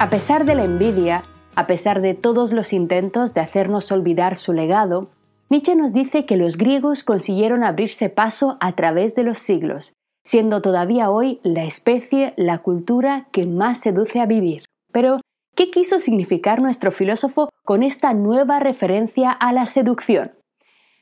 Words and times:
A 0.00 0.08
pesar 0.08 0.46
de 0.46 0.54
la 0.54 0.64
envidia, 0.64 1.24
a 1.56 1.66
pesar 1.66 2.00
de 2.00 2.14
todos 2.14 2.54
los 2.54 2.72
intentos 2.72 3.34
de 3.34 3.42
hacernos 3.42 3.92
olvidar 3.92 4.36
su 4.36 4.54
legado, 4.54 5.08
Nietzsche 5.50 5.76
nos 5.76 5.92
dice 5.92 6.24
que 6.24 6.38
los 6.38 6.56
griegos 6.56 7.04
consiguieron 7.04 7.62
abrirse 7.62 8.08
paso 8.08 8.56
a 8.60 8.72
través 8.72 9.14
de 9.14 9.24
los 9.24 9.40
siglos, 9.40 9.92
siendo 10.24 10.62
todavía 10.62 11.10
hoy 11.10 11.38
la 11.42 11.64
especie, 11.64 12.32
la 12.38 12.60
cultura 12.60 13.26
que 13.30 13.44
más 13.44 13.80
seduce 13.80 14.20
a 14.20 14.26
vivir. 14.26 14.64
Pero, 14.90 15.20
¿qué 15.54 15.70
quiso 15.70 15.98
significar 15.98 16.62
nuestro 16.62 16.92
filósofo 16.92 17.50
con 17.66 17.82
esta 17.82 18.14
nueva 18.14 18.58
referencia 18.58 19.30
a 19.30 19.52
la 19.52 19.66
seducción? 19.66 20.32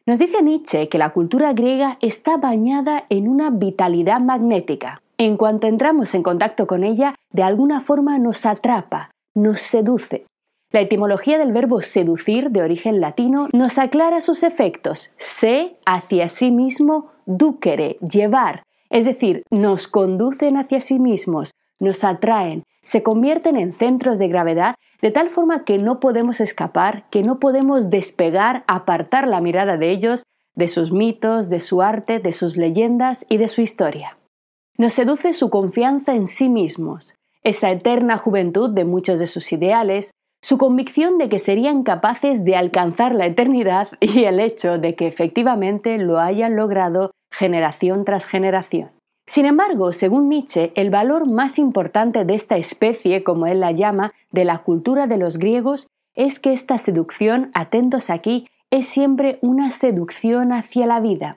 Nos 0.06 0.18
dice 0.18 0.42
Nietzsche 0.42 0.88
que 0.88 0.98
la 0.98 1.10
cultura 1.10 1.52
griega 1.52 1.98
está 2.00 2.36
bañada 2.36 3.04
en 3.10 3.28
una 3.28 3.50
vitalidad 3.50 4.18
magnética. 4.18 5.02
En 5.20 5.36
cuanto 5.36 5.66
entramos 5.66 6.14
en 6.14 6.22
contacto 6.22 6.68
con 6.68 6.84
ella, 6.84 7.16
de 7.32 7.42
alguna 7.42 7.80
forma 7.80 8.20
nos 8.20 8.46
atrapa, 8.46 9.10
nos 9.34 9.60
seduce. 9.60 10.26
La 10.70 10.80
etimología 10.80 11.38
del 11.38 11.52
verbo 11.52 11.82
seducir, 11.82 12.50
de 12.50 12.62
origen 12.62 13.00
latino, 13.00 13.48
nos 13.52 13.78
aclara 13.78 14.20
sus 14.20 14.44
efectos. 14.44 15.10
Se 15.18 15.76
hacia 15.86 16.28
sí 16.28 16.52
mismo, 16.52 17.10
ducere, 17.26 17.96
llevar. 18.00 18.62
Es 18.90 19.06
decir, 19.06 19.42
nos 19.50 19.88
conducen 19.88 20.56
hacia 20.56 20.80
sí 20.80 21.00
mismos, 21.00 21.50
nos 21.80 22.04
atraen, 22.04 22.62
se 22.84 23.02
convierten 23.02 23.56
en 23.56 23.72
centros 23.72 24.20
de 24.20 24.28
gravedad 24.28 24.76
de 25.02 25.10
tal 25.10 25.30
forma 25.30 25.64
que 25.64 25.78
no 25.78 25.98
podemos 25.98 26.40
escapar, 26.40 27.08
que 27.10 27.24
no 27.24 27.40
podemos 27.40 27.90
despegar, 27.90 28.62
apartar 28.68 29.26
la 29.26 29.40
mirada 29.40 29.76
de 29.78 29.90
ellos, 29.90 30.22
de 30.54 30.68
sus 30.68 30.92
mitos, 30.92 31.50
de 31.50 31.58
su 31.58 31.82
arte, 31.82 32.20
de 32.20 32.32
sus 32.32 32.56
leyendas 32.56 33.26
y 33.28 33.38
de 33.38 33.48
su 33.48 33.62
historia. 33.62 34.17
Nos 34.80 34.92
seduce 34.92 35.32
su 35.34 35.50
confianza 35.50 36.14
en 36.14 36.28
sí 36.28 36.48
mismos, 36.48 37.16
esa 37.42 37.68
eterna 37.72 38.16
juventud 38.16 38.70
de 38.70 38.84
muchos 38.84 39.18
de 39.18 39.26
sus 39.26 39.52
ideales, 39.52 40.12
su 40.40 40.56
convicción 40.56 41.18
de 41.18 41.28
que 41.28 41.40
serían 41.40 41.82
capaces 41.82 42.44
de 42.44 42.54
alcanzar 42.54 43.12
la 43.12 43.26
eternidad 43.26 43.88
y 44.00 44.22
el 44.22 44.38
hecho 44.38 44.78
de 44.78 44.94
que 44.94 45.08
efectivamente 45.08 45.98
lo 45.98 46.20
hayan 46.20 46.54
logrado 46.54 47.10
generación 47.32 48.04
tras 48.04 48.24
generación. 48.24 48.90
Sin 49.26 49.46
embargo, 49.46 49.92
según 49.92 50.28
Nietzsche, 50.28 50.72
el 50.76 50.90
valor 50.90 51.28
más 51.28 51.58
importante 51.58 52.24
de 52.24 52.34
esta 52.34 52.56
especie, 52.56 53.24
como 53.24 53.46
él 53.46 53.58
la 53.58 53.72
llama, 53.72 54.12
de 54.30 54.44
la 54.44 54.58
cultura 54.58 55.08
de 55.08 55.18
los 55.18 55.38
griegos, 55.38 55.88
es 56.14 56.38
que 56.38 56.52
esta 56.52 56.78
seducción, 56.78 57.50
atentos 57.52 58.10
aquí, 58.10 58.46
es 58.70 58.86
siempre 58.86 59.40
una 59.42 59.72
seducción 59.72 60.52
hacia 60.52 60.86
la 60.86 61.00
vida, 61.00 61.36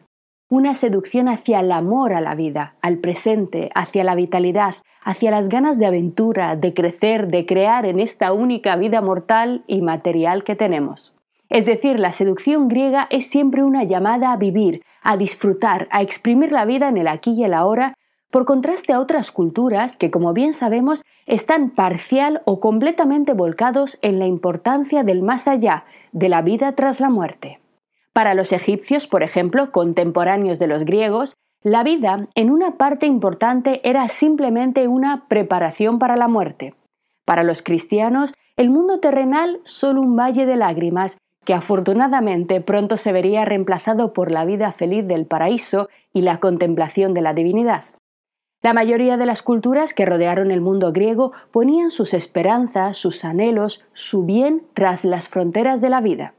una 0.52 0.76
seducción 0.76 1.30
hacia 1.30 1.62
el 1.62 1.72
amor 1.72 2.12
a 2.12 2.20
la 2.20 2.36
vida, 2.36 2.76
al 2.82 2.98
presente, 2.98 3.70
hacia 3.74 4.04
la 4.04 4.16
vitalidad, 4.16 4.76
hacia 5.02 5.32
las 5.32 5.48
ganas 5.48 5.80
de 5.80 5.86
aventura, 5.86 6.58
de 6.58 6.74
crecer, 6.74 7.28
de 7.28 7.46
crear 7.46 7.86
en 7.86 8.02
esta 8.02 8.34
única 8.34 8.76
vida 8.76 9.00
mortal 9.00 9.64
y 9.66 9.82
material 9.82 10.44
que 10.44 10.58
tenemos. 10.58 11.16
Es 11.48 11.66
decir, 11.66 12.02
la 12.02 12.12
seducción 12.12 12.68
griega 12.68 13.08
es 13.12 13.28
siempre 13.28 13.64
una 13.64 13.86
llamada 13.86 14.34
a 14.34 14.36
vivir, 14.36 14.84
a 15.02 15.16
disfrutar, 15.16 15.88
a 15.90 16.02
exprimir 16.02 16.52
la 16.52 16.66
vida 16.66 16.90
en 16.90 16.98
el 16.98 17.08
aquí 17.08 17.32
y 17.32 17.46
el 17.46 17.54
ahora, 17.54 17.94
por 18.30 18.44
contraste 18.44 18.92
a 18.92 19.00
otras 19.00 19.32
culturas 19.32 19.96
que, 19.96 20.12
como 20.12 20.34
bien 20.34 20.52
sabemos, 20.52 21.02
están 21.28 21.70
parcial 21.70 22.42
o 22.44 22.60
completamente 22.60 23.32
volcados 23.32 23.98
en 24.02 24.20
la 24.20 24.28
importancia 24.28 25.04
del 25.04 25.24
más 25.24 25.48
allá, 25.48 25.86
de 26.12 26.28
la 26.28 26.42
vida 26.42 26.74
tras 26.74 27.00
la 27.00 27.10
muerte. 27.10 27.62
Para 28.14 28.34
los 28.34 28.52
egipcios, 28.52 29.08
por 29.08 29.24
ejemplo, 29.24 29.72
contemporáneos 29.72 30.60
de 30.60 30.68
los 30.68 30.84
griegos, 30.84 31.36
la 31.64 31.84
vida, 31.84 32.28
en 32.36 32.52
una 32.52 32.78
parte 32.78 33.06
importante, 33.06 33.82
era 33.88 34.10
simplemente 34.10 34.88
una 34.88 35.28
preparación 35.28 36.00
para 36.00 36.16
la 36.16 36.28
muerte. 36.28 36.74
Para 37.24 37.44
los 37.44 37.62
cristianos, 37.62 38.34
el 38.58 38.70
mundo 38.70 39.00
terrenal 39.00 39.60
solo 39.64 40.02
un 40.02 40.16
valle 40.16 40.46
de 40.46 40.56
lágrimas 40.56 41.18
que 41.46 41.54
afortunadamente 41.54 42.62
pronto 42.62 42.98
se 42.98 43.12
vería 43.12 43.46
reemplazado 43.46 44.14
por 44.14 44.32
la 44.32 44.46
vida 44.46 44.72
feliz 44.72 45.08
del 45.08 45.26
paraíso 45.26 45.90
y 46.14 46.22
la 46.22 46.40
contemplación 46.40 47.14
de 47.14 47.22
la 47.22 47.34
divinidad. 47.34 47.86
La 48.62 48.74
mayoría 48.74 49.18
de 49.18 49.26
las 49.26 49.42
culturas 49.42 49.94
que 49.94 50.06
rodearon 50.06 50.52
el 50.52 50.62
mundo 50.62 50.92
griego 50.92 51.32
ponían 51.52 51.90
sus 51.90 52.14
esperanzas, 52.14 52.98
sus 52.98 53.26
anhelos, 53.26 53.84
su 53.94 54.24
bien 54.26 54.64
tras 54.74 55.04
las 55.04 55.30
fronteras 55.30 55.82
de 55.82 55.90
la 55.90 56.02
vida. 56.02 56.36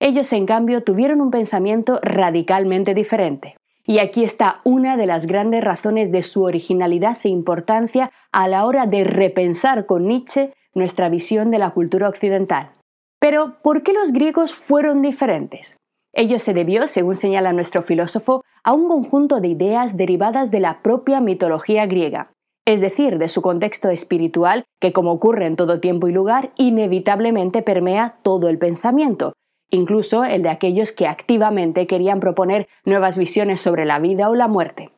Ellos, 0.00 0.32
en 0.32 0.46
cambio, 0.46 0.82
tuvieron 0.82 1.20
un 1.20 1.30
pensamiento 1.30 1.98
radicalmente 2.02 2.94
diferente. 2.94 3.56
Y 3.84 3.98
aquí 4.00 4.22
está 4.22 4.60
una 4.64 4.96
de 4.96 5.06
las 5.06 5.26
grandes 5.26 5.64
razones 5.64 6.12
de 6.12 6.22
su 6.22 6.44
originalidad 6.44 7.18
e 7.24 7.30
importancia 7.30 8.10
a 8.32 8.46
la 8.46 8.66
hora 8.66 8.86
de 8.86 9.04
repensar 9.04 9.86
con 9.86 10.06
Nietzsche 10.06 10.52
nuestra 10.74 11.08
visión 11.08 11.50
de 11.50 11.58
la 11.58 11.70
cultura 11.70 12.08
occidental. 12.08 12.72
Pero, 13.18 13.56
¿por 13.62 13.82
qué 13.82 13.92
los 13.92 14.12
griegos 14.12 14.54
fueron 14.54 15.02
diferentes? 15.02 15.76
Ello 16.12 16.38
se 16.38 16.54
debió, 16.54 16.86
según 16.86 17.14
señala 17.14 17.52
nuestro 17.52 17.82
filósofo, 17.82 18.44
a 18.62 18.72
un 18.72 18.88
conjunto 18.88 19.40
de 19.40 19.48
ideas 19.48 19.96
derivadas 19.96 20.50
de 20.50 20.60
la 20.60 20.82
propia 20.82 21.20
mitología 21.20 21.86
griega, 21.86 22.30
es 22.66 22.80
decir, 22.80 23.18
de 23.18 23.28
su 23.28 23.40
contexto 23.40 23.88
espiritual 23.88 24.64
que, 24.80 24.92
como 24.92 25.12
ocurre 25.12 25.46
en 25.46 25.56
todo 25.56 25.80
tiempo 25.80 26.08
y 26.08 26.12
lugar, 26.12 26.52
inevitablemente 26.56 27.62
permea 27.62 28.18
todo 28.22 28.48
el 28.48 28.58
pensamiento, 28.58 29.32
incluso 29.70 30.24
el 30.24 30.42
de 30.42 30.50
aquellos 30.50 30.92
que 30.92 31.06
activamente 31.06 31.86
querían 31.86 32.20
proponer 32.20 32.68
nuevas 32.84 33.18
visiones 33.18 33.60
sobre 33.60 33.84
la 33.84 33.98
vida 33.98 34.28
o 34.28 34.34
la 34.34 34.48
muerte. 34.48 34.90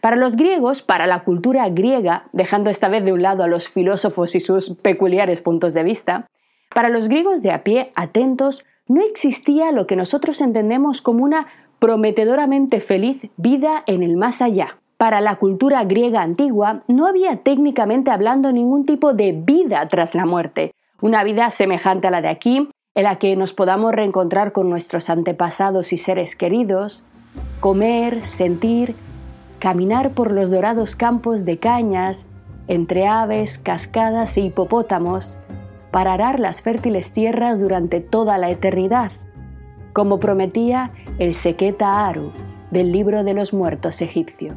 Para 0.00 0.16
los 0.16 0.36
griegos, 0.36 0.82
para 0.82 1.06
la 1.06 1.24
cultura 1.24 1.68
griega, 1.70 2.28
dejando 2.32 2.70
esta 2.70 2.88
vez 2.88 3.04
de 3.04 3.12
un 3.12 3.22
lado 3.22 3.42
a 3.42 3.48
los 3.48 3.68
filósofos 3.68 4.34
y 4.34 4.40
sus 4.40 4.70
peculiares 4.76 5.42
puntos 5.42 5.74
de 5.74 5.82
vista, 5.82 6.28
para 6.74 6.88
los 6.88 7.08
griegos 7.08 7.42
de 7.42 7.50
a 7.50 7.64
pie, 7.64 7.90
atentos, 7.94 8.64
no 8.86 9.02
existía 9.02 9.72
lo 9.72 9.86
que 9.86 9.96
nosotros 9.96 10.40
entendemos 10.40 11.02
como 11.02 11.24
una 11.24 11.48
prometedoramente 11.78 12.80
feliz 12.80 13.22
vida 13.36 13.82
en 13.86 14.02
el 14.02 14.16
más 14.16 14.40
allá. 14.40 14.78
Para 14.96 15.20
la 15.20 15.36
cultura 15.36 15.84
griega 15.84 16.22
antigua 16.22 16.82
no 16.88 17.06
había 17.06 17.36
técnicamente 17.36 18.10
hablando 18.10 18.52
ningún 18.52 18.84
tipo 18.84 19.12
de 19.12 19.32
vida 19.32 19.86
tras 19.88 20.14
la 20.14 20.26
muerte, 20.26 20.72
una 21.00 21.22
vida 21.22 21.50
semejante 21.50 22.08
a 22.08 22.10
la 22.10 22.20
de 22.20 22.28
aquí, 22.28 22.68
en 22.98 23.04
la 23.04 23.14
que 23.20 23.36
nos 23.36 23.52
podamos 23.52 23.92
reencontrar 23.92 24.50
con 24.50 24.68
nuestros 24.68 25.08
antepasados 25.08 25.92
y 25.92 25.98
seres 25.98 26.34
queridos, 26.34 27.04
comer, 27.60 28.24
sentir, 28.24 28.96
caminar 29.60 30.14
por 30.14 30.32
los 30.32 30.50
dorados 30.50 30.96
campos 30.96 31.44
de 31.44 31.58
cañas, 31.58 32.26
entre 32.66 33.06
aves, 33.06 33.56
cascadas 33.56 34.36
e 34.36 34.40
hipopótamos, 34.40 35.38
para 35.92 36.12
arar 36.12 36.40
las 36.40 36.60
fértiles 36.60 37.12
tierras 37.12 37.60
durante 37.60 38.00
toda 38.00 38.36
la 38.36 38.50
eternidad, 38.50 39.12
como 39.92 40.18
prometía 40.18 40.90
el 41.20 41.36
Sequeta 41.36 42.04
Aru 42.08 42.32
del 42.72 42.90
libro 42.90 43.22
de 43.22 43.32
los 43.32 43.54
muertos 43.54 44.02
egipcio. 44.02 44.54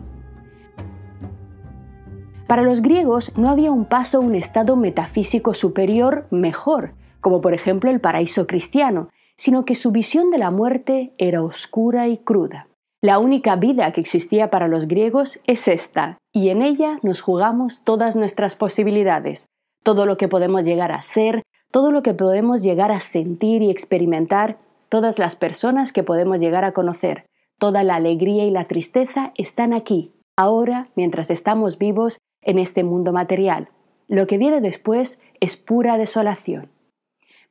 Para 2.48 2.64
los 2.64 2.82
griegos 2.82 3.38
no 3.38 3.52
había 3.52 3.72
un 3.72 3.86
paso 3.86 4.18
a 4.18 4.22
un 4.22 4.34
estado 4.34 4.76
metafísico 4.76 5.54
superior 5.54 6.26
mejor, 6.32 6.96
como 7.22 7.42
por 7.42 7.54
ejemplo 7.54 7.90
el 7.90 8.02
paraíso 8.02 8.48
cristiano, 8.48 9.10
sino 9.38 9.66
que 9.66 9.76
su 9.76 9.92
visión 9.92 10.30
de 10.30 10.38
la 10.38 10.52
muerte 10.52 11.14
era 11.18 11.42
oscura 11.42 12.08
y 12.08 12.18
cruda. 12.18 12.68
La 13.02 13.18
única 13.18 13.56
vida 13.56 13.92
que 13.94 14.02
existía 14.02 14.52
para 14.52 14.68
los 14.68 14.88
griegos 14.88 15.40
es 15.48 15.68
esta, 15.68 16.18
y 16.32 16.50
en 16.50 16.62
ella 16.62 17.00
nos 17.02 17.22
jugamos 17.22 17.82
todas 17.84 18.16
nuestras 18.16 18.56
posibilidades, 18.56 19.48
todo 19.82 20.06
lo 20.06 20.18
que 20.18 20.28
podemos 20.28 20.64
llegar 20.64 20.92
a 20.92 21.02
ser, 21.02 21.42
todo 21.72 21.92
lo 21.92 22.04
que 22.04 22.14
podemos 22.14 22.62
llegar 22.62 22.92
a 22.92 23.00
sentir 23.00 23.64
y 23.64 23.72
experimentar, 23.72 24.58
todas 24.90 25.18
las 25.18 25.36
personas 25.36 25.94
que 25.94 26.04
podemos 26.04 26.40
llegar 26.40 26.64
a 26.64 26.74
conocer, 26.74 27.26
toda 27.58 27.84
la 27.84 27.96
alegría 27.96 28.46
y 28.46 28.52
la 28.52 28.66
tristeza 28.66 29.32
están 29.36 29.74
aquí, 29.74 30.12
ahora, 30.36 30.90
mientras 30.96 31.32
estamos 31.32 31.78
vivos 31.78 32.20
en 32.44 32.60
este 32.60 32.84
mundo 32.84 33.14
material. 33.14 33.70
Lo 34.08 34.28
que 34.28 34.38
viene 34.38 34.62
después 34.62 35.20
es 35.40 35.58
pura 35.58 35.98
desolación. 35.98 36.70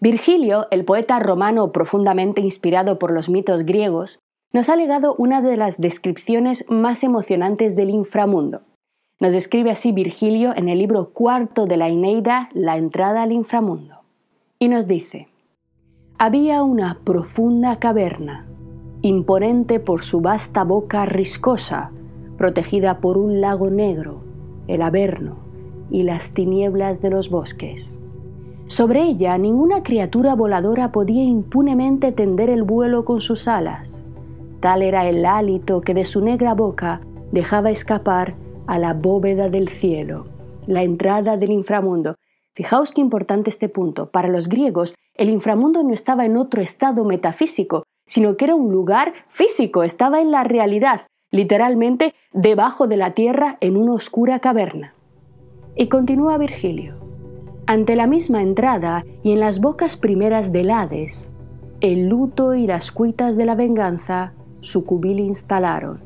Virgilio, 0.02 0.66
el 0.70 0.86
poeta 0.86 1.18
romano 1.18 1.72
profundamente 1.72 2.40
inspirado 2.40 2.98
por 2.98 3.12
los 3.12 3.28
mitos 3.28 3.64
griegos, 3.64 4.18
nos 4.50 4.70
ha 4.70 4.76
legado 4.76 5.14
una 5.18 5.42
de 5.42 5.58
las 5.58 5.78
descripciones 5.78 6.64
más 6.70 7.04
emocionantes 7.04 7.76
del 7.76 7.90
inframundo. 7.90 8.62
Nos 9.20 9.34
describe 9.34 9.70
así 9.70 9.92
Virgilio 9.92 10.56
en 10.56 10.70
el 10.70 10.78
libro 10.78 11.10
cuarto 11.10 11.66
de 11.66 11.76
la 11.76 11.90
Ineida, 11.90 12.48
La 12.54 12.78
entrada 12.78 13.22
al 13.22 13.32
inframundo. 13.32 13.96
Y 14.58 14.68
nos 14.68 14.88
dice, 14.88 15.28
había 16.18 16.62
una 16.62 17.00
profunda 17.04 17.78
caverna, 17.78 18.46
imponente 19.02 19.80
por 19.80 20.02
su 20.02 20.22
vasta 20.22 20.64
boca 20.64 21.04
riscosa, 21.04 21.92
protegida 22.38 23.00
por 23.00 23.18
un 23.18 23.42
lago 23.42 23.68
negro, 23.68 24.22
el 24.66 24.80
Averno 24.80 25.36
y 25.90 26.04
las 26.04 26.32
tinieblas 26.32 27.02
de 27.02 27.10
los 27.10 27.28
bosques. 27.28 27.99
Sobre 28.70 29.02
ella 29.02 29.36
ninguna 29.36 29.82
criatura 29.82 30.36
voladora 30.36 30.92
podía 30.92 31.24
impunemente 31.24 32.12
tender 32.12 32.48
el 32.50 32.62
vuelo 32.62 33.04
con 33.04 33.20
sus 33.20 33.48
alas. 33.48 34.00
Tal 34.60 34.82
era 34.82 35.08
el 35.08 35.26
hálito 35.26 35.80
que 35.80 35.92
de 35.92 36.04
su 36.04 36.20
negra 36.20 36.54
boca 36.54 37.00
dejaba 37.32 37.72
escapar 37.72 38.36
a 38.68 38.78
la 38.78 38.94
bóveda 38.94 39.48
del 39.48 39.68
cielo, 39.68 40.26
la 40.68 40.84
entrada 40.84 41.36
del 41.36 41.50
inframundo. 41.50 42.14
Fijaos 42.54 42.92
qué 42.92 43.00
importante 43.00 43.50
este 43.50 43.68
punto. 43.68 44.12
Para 44.12 44.28
los 44.28 44.48
griegos, 44.48 44.94
el 45.14 45.30
inframundo 45.30 45.82
no 45.82 45.92
estaba 45.92 46.24
en 46.24 46.36
otro 46.36 46.62
estado 46.62 47.04
metafísico, 47.04 47.82
sino 48.06 48.36
que 48.36 48.44
era 48.44 48.54
un 48.54 48.70
lugar 48.70 49.14
físico, 49.26 49.82
estaba 49.82 50.20
en 50.20 50.30
la 50.30 50.44
realidad, 50.44 51.08
literalmente 51.32 52.14
debajo 52.32 52.86
de 52.86 52.98
la 52.98 53.14
tierra 53.14 53.58
en 53.60 53.76
una 53.76 53.94
oscura 53.94 54.38
caverna. 54.38 54.94
Y 55.74 55.88
continúa 55.88 56.38
Virgilio. 56.38 57.09
Ante 57.70 57.94
la 57.94 58.08
misma 58.08 58.42
entrada 58.42 59.04
y 59.22 59.30
en 59.30 59.38
las 59.38 59.60
bocas 59.60 59.96
primeras 59.96 60.50
del 60.50 60.72
Hades, 60.72 61.30
el 61.80 62.08
luto 62.08 62.56
y 62.56 62.66
las 62.66 62.90
cuitas 62.90 63.36
de 63.36 63.44
la 63.44 63.54
venganza 63.54 64.32
su 64.60 64.84
cubil 64.84 65.20
instalaron. 65.20 66.00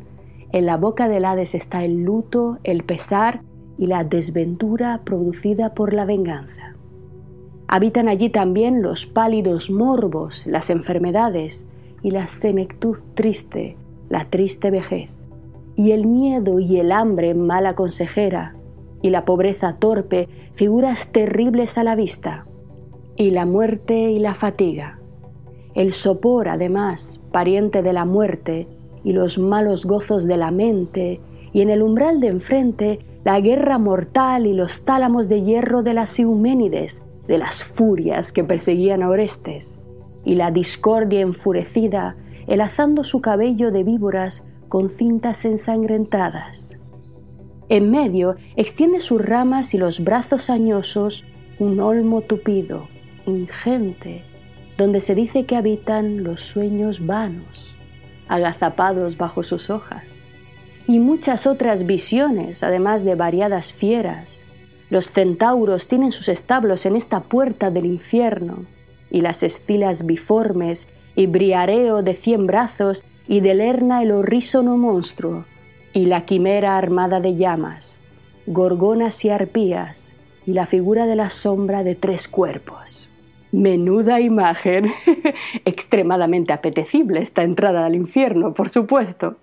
En 0.53 0.67
la 0.67 0.77
boca 0.77 1.09
del 1.09 1.25
Hades 1.25 1.55
está 1.55 1.83
el 1.83 2.03
luto, 2.03 2.59
el 2.65 2.83
pesar 2.83 3.41
y 3.79 3.87
la 3.87 4.05
desventura 4.05 5.01
producida 5.05 5.73
por 5.73 5.95
la 5.95 6.05
venganza. 6.05 6.75
Habitan 7.67 8.09
allí 8.09 8.29
también 8.29 8.83
los 8.83 9.07
pálidos 9.07 9.71
morbos, 9.71 10.47
las 10.47 10.69
enfermedades 10.69 11.65
y 12.03 12.11
la 12.11 12.29
senectud 12.29 12.99
triste, 13.15 13.79
la 14.11 14.27
triste 14.27 14.71
vejez, 14.71 15.09
y 15.77 15.93
el 15.93 16.05
miedo 16.07 16.61
y 16.61 16.77
el 16.79 16.93
hambre 16.93 17.33
mala 17.33 17.75
consejera, 17.75 18.55
y 19.05 19.11
la 19.11 19.27
pobreza 19.27 19.77
torpe, 19.79 20.31
figuras 20.55 21.09
terribles 21.09 21.77
a 21.77 21.85
la 21.85 21.95
vista, 21.95 22.47
y 23.17 23.33
la 23.33 23.45
muerte 23.45 24.11
y 24.11 24.19
la 24.19 24.35
fatiga. 24.35 24.99
El 25.75 25.93
sopor, 25.93 26.49
además, 26.49 27.21
pariente 27.31 27.83
de 27.83 27.93
la 27.93 28.07
muerte, 28.07 28.67
y 29.05 29.13
los 29.13 29.39
malos 29.39 29.85
gozos 29.85 30.25
de 30.25 30.39
la 30.39 30.51
mente, 30.51 31.21
y 31.53 31.61
en 31.61 31.69
el 31.69 31.83
umbral 31.83 32.19
de 32.19 32.29
enfrente, 32.29 33.01
la 33.25 33.39
guerra 33.41 33.77
mortal 33.77 34.47
y 34.47 34.55
los 34.55 34.87
tálamos 34.87 35.29
de 35.29 35.43
hierro 35.43 35.83
de 35.83 35.93
las 35.93 36.19
Euménides, 36.19 37.03
de 37.29 37.37
las 37.37 37.63
furias 37.63 38.33
que 38.33 38.43
perseguían 38.43 39.03
a 39.03 39.11
Orestes, 39.11 39.79
y 40.25 40.37
la 40.37 40.51
discordia 40.51 41.21
enfurecida, 41.21 42.17
elazando 42.47 43.05
su 43.05 43.21
cabello 43.21 43.71
de 43.71 43.85
víboras 43.85 44.45
con 44.71 44.89
cintas 44.89 45.45
ensangrentadas. 45.45 46.79
En 47.69 47.91
medio 47.91 48.37
extiende 48.57 49.01
sus 49.01 49.25
ramas 49.25 49.73
y 49.75 49.79
los 49.79 50.05
brazos 50.05 50.51
añosos 50.51 51.25
un 51.59 51.81
olmo 51.81 52.21
tupido, 52.21 52.89
ingente, 53.27 54.23
donde 54.77 55.01
se 55.01 55.15
dice 55.15 55.47
que 55.47 55.57
habitan 55.57 56.25
los 56.25 56.43
sueños 56.43 57.07
vanos, 57.07 57.75
agazapados 58.29 59.17
bajo 59.17 59.43
sus 59.43 59.71
hojas, 59.71 60.05
y 60.87 60.99
muchas 60.99 61.47
otras 61.47 61.87
visiones, 61.87 62.63
además 62.63 63.05
de 63.05 63.15
variadas 63.15 63.73
fieras. 63.73 64.43
Los 64.91 65.09
centauros 65.09 65.89
tienen 65.89 66.13
sus 66.13 66.29
establos 66.29 66.85
en 66.85 66.97
esta 66.97 67.21
puerta 67.21 67.71
del 67.71 67.87
infierno, 67.87 68.67
y 69.11 69.23
las 69.23 69.43
estilas 69.43 70.05
biformes, 70.05 70.87
y 71.17 71.27
briareo 71.27 72.03
de 72.03 72.15
cien 72.15 72.47
brazos, 72.47 73.05
y 73.27 73.41
de 73.41 73.55
lerna 73.55 74.03
el 74.03 74.11
horrísono 74.11 74.77
monstruo, 74.77 75.47
y 75.95 76.07
la 76.07 76.27
quimera 76.27 76.77
armada 76.77 77.21
de 77.21 77.37
llamas, 77.37 78.01
gorgonas 78.47 79.25
y 79.25 79.31
arpías, 79.31 80.15
y 80.45 80.53
la 80.53 80.67
figura 80.67 81.07
de 81.07 81.17
la 81.17 81.31
sombra 81.31 81.85
de 81.85 81.95
tres 81.95 82.29
cuerpos. 82.29 83.09
Menuda 83.53 84.21
imagen. 84.21 84.93
Extremadamente 85.65 86.53
apetecible 86.53 87.23
esta 87.23 87.45
entrada 87.45 87.87
al 87.87 87.95
infierno, 87.95 88.53
por 88.53 88.69
supuesto. 88.69 89.37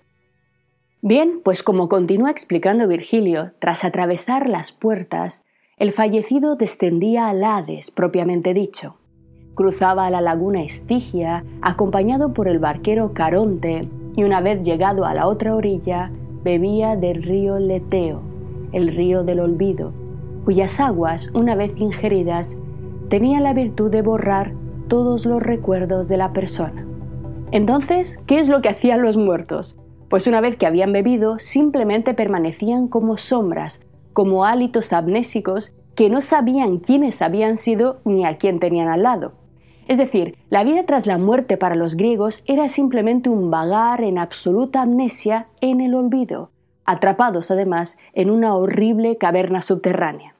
Bien, 1.01 1.39
pues 1.43 1.63
como 1.63 1.87
continúa 1.87 2.29
explicando 2.29 2.87
Virgilio, 2.87 3.53
tras 3.59 3.85
atravesar 3.85 4.49
las 4.49 4.73
puertas, 4.73 5.43
el 5.77 5.93
fallecido 5.93 6.57
descendía 6.57 7.29
al 7.29 7.43
Hades 7.43 7.89
propiamente 7.89 8.53
dicho. 8.53 8.97
Cruzaba 9.55 10.09
la 10.09 10.21
laguna 10.21 10.61
Estigia, 10.61 11.43
acompañado 11.61 12.33
por 12.33 12.47
el 12.47 12.59
barquero 12.59 13.13
Caronte, 13.13 13.87
y 14.15 14.25
una 14.25 14.41
vez 14.41 14.63
llegado 14.63 15.05
a 15.05 15.13
la 15.13 15.27
otra 15.27 15.55
orilla, 15.55 16.11
bebía 16.43 16.95
del 16.95 17.23
río 17.23 17.59
Leteo, 17.59 18.21
el 18.71 18.87
río 18.87 19.23
del 19.23 19.39
olvido, 19.39 19.93
cuyas 20.45 20.79
aguas, 20.79 21.29
una 21.33 21.55
vez 21.55 21.77
ingeridas, 21.77 22.57
tenían 23.09 23.43
la 23.43 23.53
virtud 23.53 23.91
de 23.91 24.01
borrar 24.01 24.53
todos 24.87 25.25
los 25.25 25.41
recuerdos 25.41 26.07
de 26.07 26.17
la 26.17 26.33
persona. 26.33 26.85
Entonces, 27.51 28.19
¿qué 28.25 28.39
es 28.39 28.49
lo 28.49 28.61
que 28.61 28.69
hacían 28.69 29.01
los 29.01 29.17
muertos? 29.17 29.77
Pues 30.09 30.27
una 30.27 30.41
vez 30.41 30.57
que 30.57 30.65
habían 30.65 30.93
bebido, 30.93 31.39
simplemente 31.39 32.13
permanecían 32.13 32.87
como 32.87 33.17
sombras, 33.17 33.81
como 34.13 34.45
hálitos 34.45 34.93
amnésicos 34.93 35.73
que 35.95 36.09
no 36.09 36.21
sabían 36.21 36.79
quiénes 36.79 37.21
habían 37.21 37.57
sido 37.57 37.99
ni 38.05 38.25
a 38.25 38.37
quién 38.37 38.59
tenían 38.59 38.87
al 38.87 39.03
lado. 39.03 39.33
Es 39.91 39.97
decir, 39.97 40.37
la 40.49 40.63
vida 40.63 40.85
tras 40.85 41.05
la 41.05 41.17
muerte 41.17 41.57
para 41.57 41.75
los 41.75 41.97
griegos 41.97 42.43
era 42.45 42.69
simplemente 42.69 43.29
un 43.29 43.51
vagar 43.51 44.01
en 44.05 44.19
absoluta 44.19 44.83
amnesia 44.83 45.47
en 45.59 45.81
el 45.81 45.95
olvido, 45.95 46.49
atrapados 46.85 47.51
además 47.51 47.97
en 48.13 48.29
una 48.29 48.55
horrible 48.55 49.17
caverna 49.17 49.61
subterránea. 49.61 50.33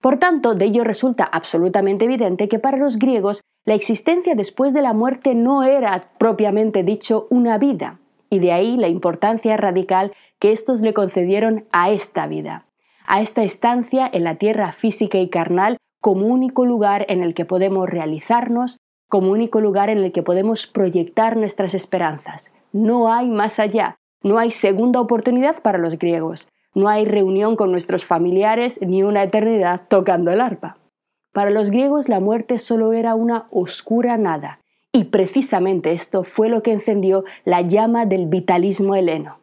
Por 0.00 0.18
tanto, 0.18 0.54
de 0.54 0.66
ello 0.66 0.84
resulta 0.84 1.24
absolutamente 1.24 2.04
evidente 2.04 2.46
que 2.46 2.60
para 2.60 2.76
los 2.76 3.00
griegos 3.00 3.40
la 3.64 3.74
existencia 3.74 4.36
después 4.36 4.72
de 4.72 4.82
la 4.82 4.92
muerte 4.92 5.34
no 5.34 5.64
era 5.64 6.10
propiamente 6.16 6.84
dicho 6.84 7.26
una 7.30 7.58
vida, 7.58 7.98
y 8.30 8.38
de 8.38 8.52
ahí 8.52 8.76
la 8.76 8.86
importancia 8.86 9.56
radical 9.56 10.12
que 10.38 10.52
estos 10.52 10.82
le 10.82 10.94
concedieron 10.94 11.64
a 11.72 11.90
esta 11.90 12.28
vida, 12.28 12.66
a 13.08 13.22
esta 13.22 13.42
estancia 13.42 14.08
en 14.12 14.22
la 14.22 14.36
tierra 14.36 14.70
física 14.70 15.18
y 15.18 15.30
carnal 15.30 15.78
como 16.00 16.26
único 16.26 16.64
lugar 16.64 17.06
en 17.08 17.24
el 17.24 17.34
que 17.34 17.46
podemos 17.46 17.88
realizarnos, 17.88 18.78
como 19.08 19.30
único 19.30 19.60
lugar 19.60 19.90
en 19.90 19.98
el 19.98 20.12
que 20.12 20.22
podemos 20.22 20.66
proyectar 20.66 21.36
nuestras 21.36 21.74
esperanzas. 21.74 22.52
No 22.72 23.12
hay 23.12 23.28
más 23.28 23.58
allá, 23.58 23.96
no 24.22 24.38
hay 24.38 24.50
segunda 24.50 25.00
oportunidad 25.00 25.62
para 25.62 25.78
los 25.78 25.98
griegos, 25.98 26.48
no 26.74 26.88
hay 26.88 27.04
reunión 27.04 27.56
con 27.56 27.70
nuestros 27.70 28.04
familiares 28.04 28.80
ni 28.80 29.02
una 29.02 29.22
eternidad 29.22 29.82
tocando 29.88 30.30
el 30.30 30.40
arpa. 30.40 30.76
Para 31.32 31.50
los 31.50 31.70
griegos 31.70 32.08
la 32.08 32.20
muerte 32.20 32.58
solo 32.58 32.92
era 32.92 33.14
una 33.14 33.46
oscura 33.50 34.16
nada, 34.16 34.60
y 34.92 35.04
precisamente 35.04 35.92
esto 35.92 36.24
fue 36.24 36.48
lo 36.48 36.62
que 36.62 36.72
encendió 36.72 37.24
la 37.44 37.60
llama 37.60 38.06
del 38.06 38.26
vitalismo 38.26 38.94
heleno. 38.94 39.38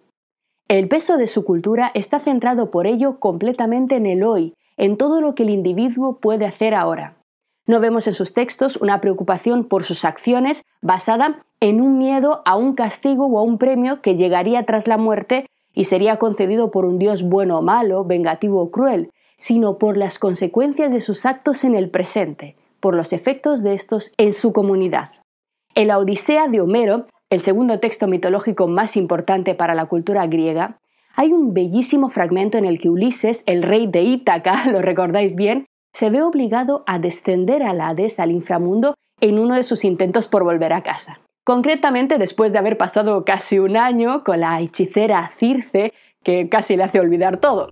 El 0.69 0.87
peso 0.87 1.17
de 1.17 1.27
su 1.27 1.43
cultura 1.43 1.91
está 1.93 2.19
centrado 2.19 2.71
por 2.71 2.87
ello 2.87 3.19
completamente 3.19 3.97
en 3.97 4.05
el 4.05 4.23
hoy, 4.23 4.53
en 4.77 4.95
todo 4.95 5.19
lo 5.19 5.35
que 5.35 5.43
el 5.43 5.49
individuo 5.49 6.17
puede 6.19 6.45
hacer 6.45 6.73
ahora. 6.73 7.15
No 7.67 7.79
vemos 7.79 8.07
en 8.07 8.13
sus 8.13 8.33
textos 8.33 8.77
una 8.77 9.01
preocupación 9.01 9.65
por 9.65 9.83
sus 9.83 10.03
acciones 10.05 10.65
basada 10.81 11.43
en 11.59 11.79
un 11.79 11.97
miedo 11.97 12.41
a 12.45 12.55
un 12.55 12.73
castigo 12.73 13.27
o 13.27 13.39
a 13.39 13.43
un 13.43 13.57
premio 13.57 14.01
que 14.01 14.15
llegaría 14.15 14.65
tras 14.65 14.87
la 14.87 14.97
muerte 14.97 15.47
y 15.73 15.85
sería 15.85 16.17
concedido 16.17 16.71
por 16.71 16.85
un 16.85 16.97
Dios 16.97 17.23
bueno 17.23 17.59
o 17.59 17.61
malo, 17.61 18.03
vengativo 18.03 18.61
o 18.61 18.71
cruel, 18.71 19.11
sino 19.37 19.77
por 19.77 19.97
las 19.97 20.19
consecuencias 20.19 20.91
de 20.91 21.01
sus 21.01 21.25
actos 21.25 21.63
en 21.63 21.75
el 21.75 21.89
presente, 21.89 22.57
por 22.79 22.95
los 22.95 23.13
efectos 23.13 23.63
de 23.63 23.73
estos 23.73 24.11
en 24.17 24.33
su 24.33 24.53
comunidad. 24.53 25.11
En 25.75 25.87
la 25.87 25.97
Odisea 25.97 26.47
de 26.47 26.61
Homero, 26.61 27.05
el 27.29 27.39
segundo 27.39 27.79
texto 27.79 28.07
mitológico 28.07 28.67
más 28.67 28.97
importante 28.97 29.55
para 29.55 29.73
la 29.75 29.85
cultura 29.85 30.27
griega, 30.27 30.79
hay 31.15 31.31
un 31.31 31.53
bellísimo 31.53 32.09
fragmento 32.09 32.57
en 32.57 32.65
el 32.65 32.79
que 32.79 32.89
Ulises, 32.89 33.43
el 33.45 33.63
rey 33.63 33.87
de 33.87 34.01
Ítaca, 34.01 34.65
lo 34.71 34.81
recordáis 34.81 35.35
bien, 35.35 35.65
se 35.93 36.09
ve 36.09 36.21
obligado 36.21 36.83
a 36.87 36.99
descender 36.99 37.63
al 37.63 37.81
Hades, 37.81 38.19
al 38.19 38.31
inframundo, 38.31 38.95
en 39.19 39.39
uno 39.39 39.55
de 39.55 39.63
sus 39.63 39.85
intentos 39.85 40.27
por 40.27 40.43
volver 40.43 40.73
a 40.73 40.83
casa. 40.83 41.19
Concretamente, 41.43 42.17
después 42.17 42.51
de 42.51 42.59
haber 42.59 42.77
pasado 42.77 43.25
casi 43.25 43.59
un 43.59 43.75
año 43.77 44.23
con 44.23 44.39
la 44.39 44.59
hechicera 44.61 45.31
Circe, 45.37 45.93
que 46.23 46.49
casi 46.49 46.75
le 46.75 46.83
hace 46.83 46.99
olvidar 46.99 47.37
todo. 47.37 47.69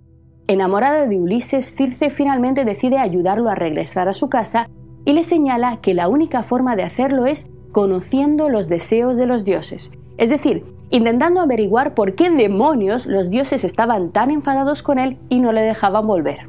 Enamorada 0.47 1.05
de 1.05 1.19
Ulises, 1.19 1.75
Circe 1.75 2.09
finalmente 2.09 2.65
decide 2.65 2.97
ayudarlo 2.97 3.49
a 3.49 3.55
regresar 3.55 4.07
a 4.07 4.13
su 4.13 4.29
casa 4.29 4.67
y 5.05 5.13
le 5.13 5.23
señala 5.23 5.77
que 5.81 5.93
la 5.93 6.07
única 6.07 6.41
forma 6.41 6.75
de 6.75 6.83
hacerlo 6.83 7.27
es 7.27 7.49
conociendo 7.71 8.49
los 8.49 8.67
deseos 8.67 9.17
de 9.17 9.27
los 9.27 9.45
dioses, 9.45 9.91
es 10.17 10.31
decir, 10.31 10.65
intentando 10.89 11.39
averiguar 11.39 11.93
por 11.93 12.15
qué 12.15 12.31
demonios 12.31 13.05
los 13.05 13.29
dioses 13.29 13.63
estaban 13.63 14.11
tan 14.11 14.31
enfadados 14.31 14.81
con 14.81 14.97
él 14.97 15.19
y 15.29 15.39
no 15.39 15.51
le 15.51 15.61
dejaban 15.61 16.07
volver. 16.07 16.48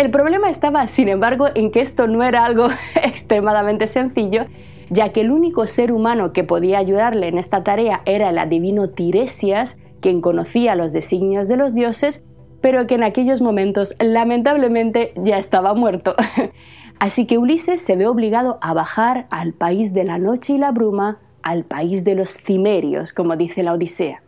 El 0.00 0.10
problema 0.10 0.48
estaba, 0.48 0.86
sin 0.86 1.10
embargo, 1.10 1.48
en 1.54 1.70
que 1.70 1.82
esto 1.82 2.06
no 2.06 2.22
era 2.22 2.46
algo 2.46 2.68
extremadamente 3.04 3.86
sencillo, 3.86 4.46
ya 4.88 5.12
que 5.12 5.20
el 5.20 5.30
único 5.30 5.66
ser 5.66 5.92
humano 5.92 6.32
que 6.32 6.42
podía 6.42 6.78
ayudarle 6.78 7.28
en 7.28 7.36
esta 7.36 7.62
tarea 7.64 8.00
era 8.06 8.30
el 8.30 8.38
adivino 8.38 8.88
Tiresias, 8.88 9.78
quien 10.00 10.22
conocía 10.22 10.74
los 10.74 10.94
designios 10.94 11.48
de 11.48 11.58
los 11.58 11.74
dioses, 11.74 12.24
pero 12.62 12.86
que 12.86 12.94
en 12.94 13.02
aquellos 13.02 13.42
momentos 13.42 13.94
lamentablemente 13.98 15.12
ya 15.16 15.36
estaba 15.36 15.74
muerto. 15.74 16.14
Así 16.98 17.26
que 17.26 17.36
Ulises 17.36 17.82
se 17.82 17.94
ve 17.94 18.06
obligado 18.06 18.58
a 18.62 18.72
bajar 18.72 19.26
al 19.28 19.52
país 19.52 19.92
de 19.92 20.04
la 20.04 20.16
noche 20.16 20.54
y 20.54 20.58
la 20.58 20.70
bruma, 20.70 21.18
al 21.42 21.64
país 21.64 22.04
de 22.04 22.14
los 22.14 22.38
cimerios, 22.38 23.12
como 23.12 23.36
dice 23.36 23.62
la 23.62 23.74
Odisea. 23.74 24.22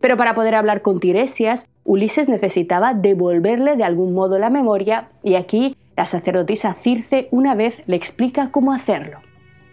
Pero 0.00 0.16
para 0.16 0.34
poder 0.34 0.54
hablar 0.54 0.82
con 0.82 1.00
Tiresias, 1.00 1.68
Ulises 1.84 2.28
necesitaba 2.28 2.94
devolverle 2.94 3.76
de 3.76 3.84
algún 3.84 4.12
modo 4.12 4.38
la 4.38 4.50
memoria 4.50 5.08
y 5.22 5.34
aquí 5.36 5.76
la 5.96 6.04
sacerdotisa 6.04 6.76
Circe 6.82 7.28
una 7.30 7.54
vez 7.54 7.82
le 7.86 7.96
explica 7.96 8.50
cómo 8.50 8.72
hacerlo. 8.72 9.20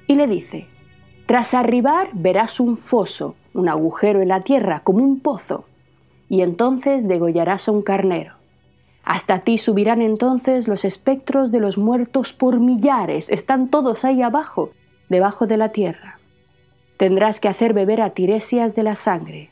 Y 0.07 0.15
le 0.15 0.27
dice, 0.27 0.67
tras 1.25 1.53
arribar 1.53 2.09
verás 2.13 2.59
un 2.59 2.77
foso, 2.77 3.35
un 3.53 3.69
agujero 3.69 4.21
en 4.21 4.29
la 4.29 4.41
tierra 4.41 4.81
como 4.83 5.03
un 5.03 5.19
pozo, 5.19 5.65
y 6.29 6.41
entonces 6.41 7.07
degollarás 7.07 7.67
a 7.67 7.71
un 7.71 7.81
carnero. 7.81 8.35
Hasta 9.03 9.39
ti 9.39 9.57
subirán 9.57 10.01
entonces 10.01 10.67
los 10.67 10.85
espectros 10.85 11.51
de 11.51 11.59
los 11.59 11.77
muertos 11.77 12.33
por 12.33 12.59
millares, 12.59 13.29
están 13.29 13.69
todos 13.69 14.05
ahí 14.05 14.21
abajo, 14.21 14.71
debajo 15.09 15.45
de 15.45 15.57
la 15.57 15.69
tierra. 15.69 16.19
Tendrás 16.97 17.39
que 17.39 17.49
hacer 17.49 17.73
beber 17.73 18.01
a 18.01 18.11
Tiresias 18.11 18.75
de 18.75 18.83
la 18.83 18.95
sangre. 18.95 19.49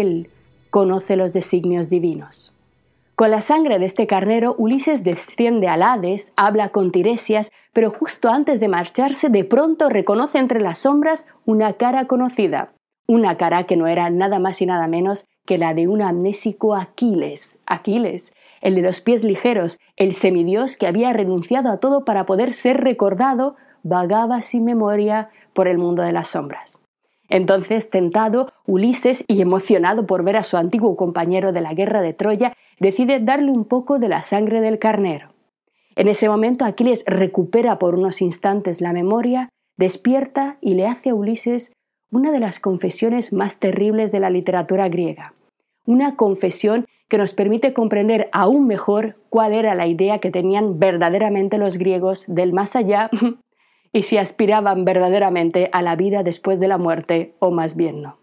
Él 0.00 0.30
conoce 0.70 1.16
los 1.16 1.34
designios 1.34 1.90
divinos. 1.90 2.54
Con 3.14 3.30
la 3.30 3.42
sangre 3.42 3.78
de 3.78 3.84
este 3.84 4.06
carnero, 4.06 4.54
Ulises 4.56 5.04
desciende 5.04 5.68
al 5.68 5.82
Hades, 5.82 6.32
habla 6.34 6.70
con 6.70 6.92
Tiresias, 6.92 7.52
pero 7.74 7.90
justo 7.90 8.30
antes 8.30 8.58
de 8.58 8.68
marcharse, 8.68 9.28
de 9.28 9.44
pronto 9.44 9.90
reconoce 9.90 10.38
entre 10.38 10.60
las 10.60 10.78
sombras 10.78 11.26
una 11.44 11.74
cara 11.74 12.06
conocida, 12.06 12.72
una 13.06 13.36
cara 13.36 13.64
que 13.64 13.76
no 13.76 13.86
era 13.86 14.08
nada 14.08 14.38
más 14.38 14.62
y 14.62 14.66
nada 14.66 14.86
menos 14.86 15.26
que 15.44 15.58
la 15.58 15.74
de 15.74 15.88
un 15.88 16.00
amnésico 16.00 16.74
Aquiles. 16.74 17.58
Aquiles, 17.66 18.32
el 18.62 18.76
de 18.76 18.82
los 18.82 19.02
pies 19.02 19.24
ligeros, 19.24 19.78
el 19.96 20.14
semidios 20.14 20.78
que 20.78 20.86
había 20.86 21.12
renunciado 21.12 21.70
a 21.70 21.80
todo 21.80 22.06
para 22.06 22.24
poder 22.24 22.54
ser 22.54 22.78
recordado, 22.78 23.56
vagaba 23.82 24.40
sin 24.40 24.64
memoria 24.64 25.28
por 25.52 25.68
el 25.68 25.76
mundo 25.76 26.02
de 26.02 26.12
las 26.12 26.28
sombras. 26.28 26.81
Entonces, 27.28 27.88
tentado, 27.88 28.52
Ulises, 28.66 29.24
y 29.26 29.40
emocionado 29.40 30.06
por 30.06 30.22
ver 30.22 30.36
a 30.36 30.42
su 30.42 30.56
antiguo 30.56 30.96
compañero 30.96 31.52
de 31.52 31.60
la 31.60 31.74
guerra 31.74 32.02
de 32.02 32.12
Troya, 32.12 32.54
decide 32.78 33.20
darle 33.20 33.50
un 33.50 33.64
poco 33.64 33.98
de 33.98 34.08
la 34.08 34.22
sangre 34.22 34.60
del 34.60 34.78
carnero. 34.78 35.32
En 35.94 36.08
ese 36.08 36.28
momento 36.28 36.64
Aquiles 36.64 37.04
recupera 37.06 37.78
por 37.78 37.94
unos 37.94 38.22
instantes 38.22 38.80
la 38.80 38.92
memoria, 38.92 39.50
despierta 39.76 40.56
y 40.60 40.74
le 40.74 40.86
hace 40.86 41.10
a 41.10 41.14
Ulises 41.14 41.72
una 42.10 42.30
de 42.30 42.40
las 42.40 42.60
confesiones 42.60 43.32
más 43.32 43.58
terribles 43.58 44.12
de 44.12 44.20
la 44.20 44.30
literatura 44.30 44.88
griega. 44.88 45.34
Una 45.86 46.16
confesión 46.16 46.86
que 47.08 47.18
nos 47.18 47.32
permite 47.32 47.72
comprender 47.72 48.28
aún 48.32 48.66
mejor 48.66 49.16
cuál 49.28 49.52
era 49.52 49.74
la 49.74 49.86
idea 49.86 50.18
que 50.18 50.30
tenían 50.30 50.78
verdaderamente 50.78 51.58
los 51.58 51.76
griegos 51.76 52.24
del 52.26 52.52
más 52.52 52.76
allá 52.76 53.10
y 53.92 54.02
si 54.02 54.16
aspiraban 54.18 54.84
verdaderamente 54.84 55.68
a 55.72 55.82
la 55.82 55.96
vida 55.96 56.22
después 56.22 56.60
de 56.60 56.68
la 56.68 56.78
muerte 56.78 57.34
o 57.38 57.50
más 57.50 57.76
bien 57.76 58.02
no. 58.02 58.18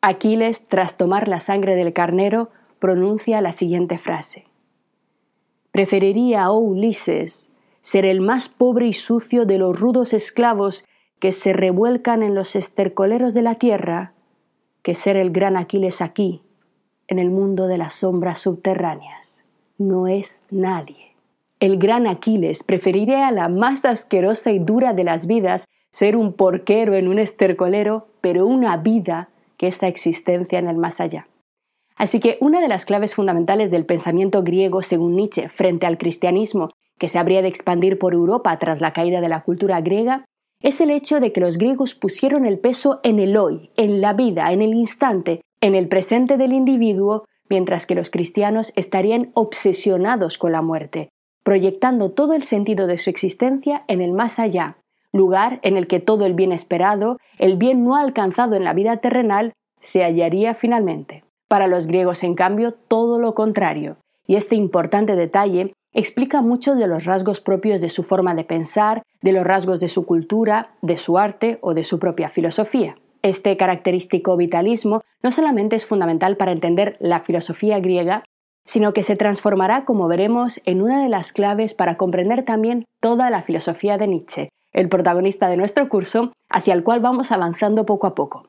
Aquiles, 0.00 0.66
tras 0.66 0.96
tomar 0.96 1.28
la 1.28 1.38
sangre 1.38 1.76
del 1.76 1.92
carnero, 1.92 2.50
pronuncia 2.78 3.40
la 3.40 3.52
siguiente 3.52 3.98
frase. 3.98 4.46
Preferiría, 5.70 6.50
oh 6.50 6.58
Ulises, 6.58 7.50
ser 7.80 8.04
el 8.04 8.20
más 8.20 8.48
pobre 8.48 8.86
y 8.86 8.92
sucio 8.92 9.44
de 9.46 9.58
los 9.58 9.78
rudos 9.78 10.12
esclavos 10.12 10.84
que 11.18 11.32
se 11.32 11.52
revuelcan 11.52 12.22
en 12.22 12.34
los 12.34 12.56
estercoleros 12.56 13.34
de 13.34 13.42
la 13.42 13.54
tierra, 13.54 14.12
que 14.82 14.94
ser 14.94 15.16
el 15.16 15.30
gran 15.30 15.56
Aquiles 15.56 16.00
aquí, 16.00 16.42
en 17.06 17.18
el 17.18 17.30
mundo 17.30 17.68
de 17.68 17.78
las 17.78 17.94
sombras 17.94 18.40
subterráneas. 18.40 19.44
No 19.78 20.08
es 20.08 20.42
nadie. 20.50 21.11
El 21.62 21.78
gran 21.78 22.08
Aquiles 22.08 22.64
preferiría 22.64 23.28
a 23.28 23.30
la 23.30 23.48
más 23.48 23.84
asquerosa 23.84 24.50
y 24.50 24.58
dura 24.58 24.94
de 24.94 25.04
las 25.04 25.28
vidas 25.28 25.68
ser 25.92 26.16
un 26.16 26.32
porquero 26.32 26.96
en 26.96 27.06
un 27.06 27.20
estercolero, 27.20 28.08
pero 28.20 28.46
una 28.46 28.76
vida 28.78 29.28
que 29.58 29.68
esa 29.68 29.86
existencia 29.86 30.58
en 30.58 30.66
el 30.66 30.76
más 30.76 31.00
allá. 31.00 31.28
Así 31.94 32.18
que 32.18 32.36
una 32.40 32.60
de 32.60 32.66
las 32.66 32.84
claves 32.84 33.14
fundamentales 33.14 33.70
del 33.70 33.86
pensamiento 33.86 34.42
griego, 34.42 34.82
según 34.82 35.14
Nietzsche, 35.14 35.48
frente 35.48 35.86
al 35.86 35.98
cristianismo, 35.98 36.70
que 36.98 37.06
se 37.06 37.20
habría 37.20 37.42
de 37.42 37.48
expandir 37.48 37.96
por 37.96 38.12
Europa 38.12 38.58
tras 38.58 38.80
la 38.80 38.92
caída 38.92 39.20
de 39.20 39.28
la 39.28 39.44
cultura 39.44 39.80
griega, 39.82 40.24
es 40.62 40.80
el 40.80 40.90
hecho 40.90 41.20
de 41.20 41.30
que 41.30 41.40
los 41.40 41.58
griegos 41.58 41.94
pusieron 41.94 42.44
el 42.44 42.58
peso 42.58 42.98
en 43.04 43.20
el 43.20 43.36
hoy, 43.36 43.70
en 43.76 44.00
la 44.00 44.14
vida, 44.14 44.52
en 44.52 44.62
el 44.62 44.74
instante, 44.74 45.42
en 45.60 45.76
el 45.76 45.86
presente 45.86 46.38
del 46.38 46.54
individuo, 46.54 47.24
mientras 47.48 47.86
que 47.86 47.94
los 47.94 48.10
cristianos 48.10 48.72
estarían 48.74 49.30
obsesionados 49.34 50.38
con 50.38 50.50
la 50.50 50.60
muerte, 50.60 51.10
proyectando 51.42 52.10
todo 52.10 52.34
el 52.34 52.42
sentido 52.42 52.86
de 52.86 52.98
su 52.98 53.10
existencia 53.10 53.84
en 53.88 54.00
el 54.00 54.12
más 54.12 54.38
allá, 54.38 54.76
lugar 55.12 55.60
en 55.62 55.76
el 55.76 55.86
que 55.86 56.00
todo 56.00 56.24
el 56.26 56.34
bien 56.34 56.52
esperado, 56.52 57.18
el 57.38 57.56
bien 57.56 57.84
no 57.84 57.96
alcanzado 57.96 58.54
en 58.54 58.64
la 58.64 58.72
vida 58.72 58.98
terrenal, 58.98 59.52
se 59.80 60.04
hallaría 60.04 60.54
finalmente. 60.54 61.24
Para 61.48 61.66
los 61.66 61.86
griegos, 61.86 62.22
en 62.22 62.34
cambio, 62.34 62.72
todo 62.72 63.18
lo 63.18 63.34
contrario, 63.34 63.96
y 64.26 64.36
este 64.36 64.54
importante 64.54 65.16
detalle 65.16 65.74
explica 65.92 66.40
mucho 66.40 66.74
de 66.74 66.86
los 66.86 67.04
rasgos 67.04 67.40
propios 67.40 67.80
de 67.80 67.90
su 67.90 68.02
forma 68.02 68.34
de 68.34 68.44
pensar, 68.44 69.02
de 69.20 69.32
los 69.32 69.44
rasgos 69.44 69.80
de 69.80 69.88
su 69.88 70.06
cultura, 70.06 70.70
de 70.80 70.96
su 70.96 71.18
arte 71.18 71.58
o 71.60 71.74
de 71.74 71.84
su 71.84 71.98
propia 71.98 72.28
filosofía. 72.28 72.94
Este 73.20 73.56
característico 73.56 74.36
vitalismo 74.36 75.02
no 75.22 75.30
solamente 75.30 75.76
es 75.76 75.84
fundamental 75.84 76.36
para 76.36 76.52
entender 76.52 76.96
la 76.98 77.20
filosofía 77.20 77.78
griega, 77.78 78.24
sino 78.64 78.92
que 78.92 79.02
se 79.02 79.16
transformará, 79.16 79.84
como 79.84 80.08
veremos, 80.08 80.60
en 80.64 80.82
una 80.82 81.02
de 81.02 81.08
las 81.08 81.32
claves 81.32 81.74
para 81.74 81.96
comprender 81.96 82.44
también 82.44 82.84
toda 83.00 83.30
la 83.30 83.42
filosofía 83.42 83.98
de 83.98 84.08
Nietzsche, 84.08 84.48
el 84.72 84.88
protagonista 84.88 85.48
de 85.48 85.56
nuestro 85.56 85.88
curso, 85.88 86.32
hacia 86.48 86.74
el 86.74 86.82
cual 86.82 87.00
vamos 87.00 87.32
avanzando 87.32 87.86
poco 87.86 88.06
a 88.06 88.14
poco. 88.14 88.46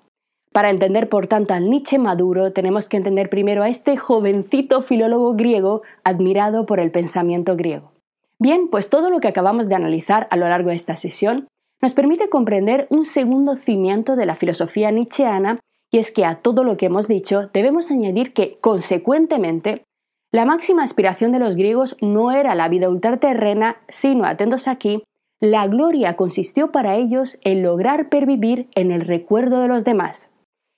Para 0.52 0.70
entender, 0.70 1.10
por 1.10 1.26
tanto, 1.28 1.56
al 1.56 1.70
Nietzsche 1.70 1.98
maduro, 1.98 2.54
tenemos 2.54 2.88
que 2.88 2.98
entender 2.98 3.30
primero 3.30 3.64
a 3.64 3.70
este 3.70 3.98
jovencito 3.98 4.84
filólogo 4.84 5.34
griego 5.34 5.82
admirado 6.04 6.68
por 6.68 6.80
el 6.80 6.92
pensamiento 6.92 7.56
griego. 7.56 7.92
Bien, 8.38 8.68
pues 8.70 8.90
todo 8.90 9.10
lo 9.10 9.20
que 9.20 9.28
acabamos 9.28 9.68
de 9.68 9.76
analizar 9.76 10.28
a 10.30 10.38
lo 10.38 10.48
largo 10.48 10.70
de 10.70 10.76
esta 10.76 10.96
sesión 10.96 11.48
nos 11.82 11.94
permite 11.94 12.30
comprender 12.30 12.88
un 12.92 13.04
segundo 13.04 13.56
cimiento 13.56 14.16
de 14.16 14.26
la 14.26 14.36
filosofía 14.36 14.92
nietzscheana, 14.92 15.60
y 15.92 15.98
es 15.98 16.12
que 16.12 16.24
a 16.24 16.36
todo 16.36 16.64
lo 16.64 16.78
que 16.78 16.86
hemos 16.86 17.08
dicho 17.08 17.50
debemos 17.52 17.90
añadir 17.90 18.34
que, 18.34 18.58
consecuentemente, 18.62 19.84
la 20.34 20.46
máxima 20.46 20.82
aspiración 20.82 21.32
de 21.32 21.38
los 21.38 21.56
griegos 21.56 21.96
no 22.02 22.32
era 22.32 22.56
la 22.56 22.68
vida 22.68 22.90
ultraterrena, 22.90 23.78
sino, 23.88 24.26
atentos 24.26 24.68
aquí, 24.68 25.04
la 25.40 25.68
gloria 25.68 26.16
consistió 26.16 26.72
para 26.72 26.96
ellos 26.96 27.38
en 27.44 27.62
lograr 27.62 28.10
pervivir 28.10 28.68
en 28.74 28.92
el 28.92 29.02
recuerdo 29.02 29.60
de 29.60 29.68
los 29.68 29.86
demás. 29.86 30.32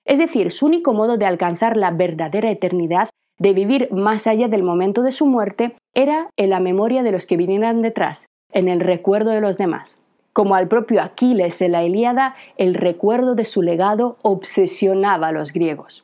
Es 0.06 0.20
decir, 0.20 0.52
su 0.52 0.66
único 0.66 0.94
modo 0.94 1.16
de 1.18 1.26
alcanzar 1.26 1.78
la 1.78 1.92
verdadera 1.92 2.52
eternidad, 2.52 3.10
de 3.40 3.54
vivir 3.54 3.88
más 3.94 4.28
allá 4.28 4.50
del 4.50 4.62
momento 4.62 5.04
de 5.04 5.14
su 5.14 5.26
muerte, 5.26 5.78
era 5.94 6.30
en 6.36 6.50
la 6.50 6.60
memoria 6.60 7.02
de 7.02 7.14
los 7.14 7.26
que 7.26 7.38
vinieran 7.38 7.82
detrás, 7.82 8.26
en 8.52 8.68
el 8.68 8.82
recuerdo 8.82 9.32
de 9.32 9.40
los 9.40 9.58
demás. 9.58 10.02
Como 10.34 10.56
al 10.56 10.68
propio 10.68 11.02
Aquiles 11.02 11.62
en 11.62 11.72
la 11.72 11.86
Ilíada, 11.86 12.36
el 12.58 12.74
recuerdo 12.74 13.36
de 13.36 13.46
su 13.46 13.62
legado 13.62 14.18
obsesionaba 14.22 15.30
a 15.30 15.32
los 15.32 15.54
griegos. 15.54 16.04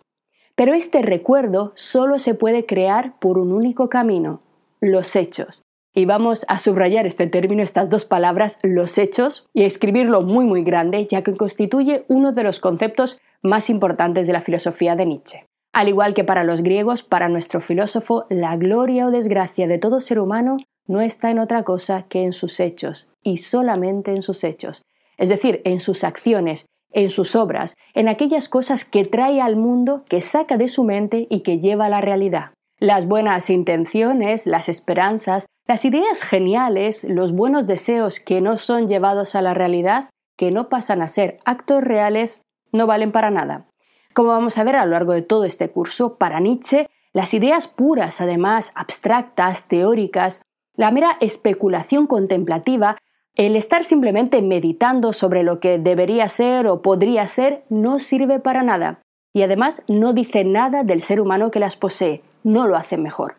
Pero 0.56 0.74
este 0.74 1.02
recuerdo 1.02 1.72
solo 1.76 2.20
se 2.20 2.34
puede 2.34 2.66
crear 2.66 3.20
por 3.20 3.38
un 3.38 3.52
único 3.52 3.90
camino, 3.90 4.42
los 4.80 5.16
hechos. 5.16 5.64
Y 5.94 6.06
vamos 6.06 6.46
a 6.48 6.58
subrayar 6.58 7.06
este 7.06 7.28
término, 7.28 7.64
estas 7.64 7.90
dos 7.90 8.06
palabras, 8.06 8.60
los 8.64 8.98
hechos, 8.98 9.50
y 9.54 9.64
escribirlo 9.64 10.22
muy 10.22 10.46
muy 10.46 10.64
grande, 10.64 11.06
ya 11.10 11.22
que 11.22 11.36
constituye 11.36 12.06
uno 12.08 12.32
de 12.32 12.44
los 12.44 12.60
conceptos 12.60 13.20
más 13.42 13.70
importantes 13.70 14.28
de 14.28 14.34
la 14.34 14.42
filosofía 14.42 14.96
de 14.96 15.06
Nietzsche. 15.06 15.46
Al 15.74 15.88
igual 15.88 16.14
que 16.14 16.24
para 16.24 16.44
los 16.44 16.62
griegos, 16.62 17.04
para 17.04 17.30
nuestro 17.30 17.62
filósofo, 17.62 18.26
la 18.30 18.56
gloria 18.58 19.08
o 19.08 19.12
desgracia 19.12 19.68
de 19.68 19.80
todo 19.80 20.02
ser 20.02 20.20
humano 20.20 20.58
no 20.88 21.02
está 21.02 21.32
en 21.32 21.40
otra 21.40 21.64
cosa 21.64 22.06
que 22.10 22.24
en 22.24 22.34
sus 22.34 22.60
hechos, 22.60 23.10
y 23.24 23.38
solamente 23.38 24.12
en 24.12 24.22
sus 24.22 24.44
hechos, 24.44 24.84
es 25.18 25.30
decir, 25.30 25.62
en 25.66 25.80
sus 25.80 26.04
acciones, 26.04 26.66
en 26.92 27.10
sus 27.10 27.36
obras, 27.36 27.76
en 27.94 28.08
aquellas 28.08 28.50
cosas 28.50 28.86
que 28.86 29.06
trae 29.06 29.42
al 29.42 29.56
mundo, 29.56 30.04
que 30.08 30.22
saca 30.22 30.58
de 30.58 30.68
su 30.68 30.84
mente 30.84 31.28
y 31.30 31.42
que 31.42 31.60
lleva 31.60 31.86
a 31.86 31.90
la 31.90 32.02
realidad. 32.02 32.52
Las 32.80 33.08
buenas 33.08 33.50
intenciones, 33.50 34.48
las 34.48 34.68
esperanzas, 34.68 35.46
las 35.68 35.86
ideas 35.86 36.24
geniales, 36.24 37.04
los 37.04 37.32
buenos 37.32 37.68
deseos 37.68 38.20
que 38.20 38.42
no 38.42 38.58
son 38.58 38.88
llevados 38.88 39.36
a 39.36 39.42
la 39.42 39.54
realidad, 39.54 40.10
que 40.38 40.52
no 40.52 40.70
pasan 40.70 41.02
a 41.02 41.08
ser 41.08 41.38
actos 41.46 41.84
reales, 41.84 42.42
no 42.72 42.88
valen 42.88 43.12
para 43.12 43.30
nada. 43.30 43.68
Como 44.14 44.30
vamos 44.30 44.58
a 44.58 44.64
ver 44.64 44.76
a 44.76 44.86
lo 44.86 44.92
largo 44.92 45.14
de 45.14 45.22
todo 45.22 45.46
este 45.46 45.70
curso, 45.70 46.18
para 46.18 46.40
Nietzsche, 46.40 46.88
las 47.14 47.34
ideas 47.34 47.68
puras, 47.68 48.22
además 48.22 48.72
abstractas, 48.76 49.68
teóricas, 49.68 50.42
la 50.76 50.92
mera 50.92 51.18
especulación 51.20 52.08
contemplativa, 52.08 52.98
el 53.36 53.56
estar 53.56 53.86
simplemente 53.86 54.42
meditando 54.42 55.14
sobre 55.14 55.44
lo 55.44 55.60
que 55.60 55.78
debería 55.78 56.28
ser 56.28 56.68
o 56.68 56.82
podría 56.82 57.28
ser, 57.28 57.64
no 57.70 58.00
sirve 58.00 58.40
para 58.40 58.64
nada. 58.64 59.02
Y 59.34 59.44
además 59.44 59.84
no 59.88 60.14
dice 60.14 60.44
nada 60.44 60.84
del 60.84 61.02
ser 61.02 61.22
humano 61.22 61.52
que 61.52 61.60
las 61.60 61.78
posee, 61.78 62.22
no 62.44 62.68
lo 62.68 62.76
hace 62.76 62.98
mejor. 62.98 63.36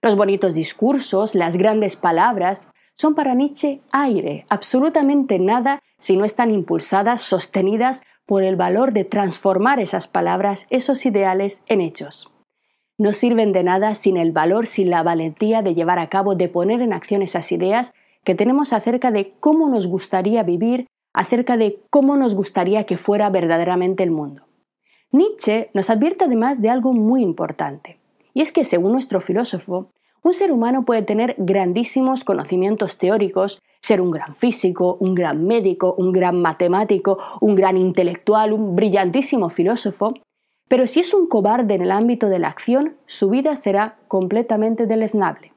Los 0.00 0.16
bonitos 0.16 0.54
discursos, 0.54 1.34
las 1.34 1.56
grandes 1.56 1.96
palabras, 1.96 2.68
son 2.96 3.14
para 3.14 3.34
Nietzsche 3.34 3.80
aire, 3.92 4.46
absolutamente 4.48 5.38
nada 5.38 5.82
si 5.98 6.16
no 6.16 6.24
están 6.24 6.50
impulsadas, 6.50 7.22
sostenidas 7.22 8.02
por 8.24 8.42
el 8.42 8.56
valor 8.56 8.92
de 8.92 9.04
transformar 9.04 9.80
esas 9.80 10.08
palabras, 10.08 10.66
esos 10.70 11.04
ideales, 11.04 11.62
en 11.68 11.80
hechos. 11.80 12.30
no 12.96 13.12
sirven 13.12 13.52
de 13.52 13.64
nada 13.64 13.96
sin 13.96 14.16
el 14.16 14.30
valor, 14.30 14.68
sin 14.68 14.88
la 14.88 15.02
valentía 15.02 15.62
de 15.62 15.74
llevar 15.74 15.98
a 15.98 16.08
cabo, 16.08 16.36
de 16.36 16.48
poner 16.48 16.80
en 16.80 16.92
acción 16.92 17.22
esas 17.22 17.50
ideas 17.50 17.92
que 18.24 18.34
tenemos 18.34 18.72
acerca 18.72 19.10
de 19.10 19.34
cómo 19.40 19.68
nos 19.68 19.86
gustaría 19.86 20.42
vivir, 20.42 20.86
acerca 21.12 21.56
de 21.56 21.80
cómo 21.90 22.16
nos 22.16 22.34
gustaría 22.34 22.84
que 22.84 22.96
fuera 22.96 23.30
verdaderamente 23.30 24.02
el 24.02 24.10
mundo. 24.10 24.42
Nietzsche 25.12 25.70
nos 25.74 25.90
advierte 25.90 26.24
además 26.24 26.60
de 26.60 26.70
algo 26.70 26.92
muy 26.92 27.22
importante, 27.22 27.98
y 28.32 28.40
es 28.42 28.50
que 28.50 28.64
según 28.64 28.92
nuestro 28.92 29.20
filósofo, 29.20 29.90
un 30.22 30.34
ser 30.34 30.50
humano 30.50 30.84
puede 30.84 31.02
tener 31.02 31.36
grandísimos 31.38 32.24
conocimientos 32.24 32.98
teóricos, 32.98 33.60
ser 33.80 34.00
un 34.00 34.10
gran 34.10 34.34
físico, 34.34 34.96
un 34.98 35.14
gran 35.14 35.46
médico, 35.46 35.94
un 35.96 36.12
gran 36.12 36.40
matemático, 36.40 37.18
un 37.40 37.54
gran 37.54 37.76
intelectual, 37.76 38.52
un 38.52 38.74
brillantísimo 38.74 39.50
filósofo, 39.50 40.14
pero 40.66 40.86
si 40.86 41.00
es 41.00 41.14
un 41.14 41.28
cobarde 41.28 41.74
en 41.74 41.82
el 41.82 41.92
ámbito 41.92 42.28
de 42.28 42.38
la 42.38 42.48
acción, 42.48 42.96
su 43.06 43.28
vida 43.30 43.54
será 43.54 43.98
completamente 44.08 44.86
deleznable. 44.86 45.53